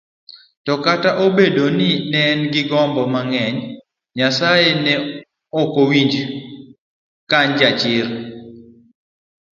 To 0.65 0.73
kata 0.85 1.11
obedo 1.25 1.65
ni 1.79 1.89
nean 2.11 2.39
gi 2.53 2.61
gombo 2.71 3.01
marng'eyo 3.13 3.57
Nyasaye, 4.17 4.69
ne 4.83 4.93
okawinj 5.59 6.13
kaan 7.29 7.49
gichir 7.59 8.07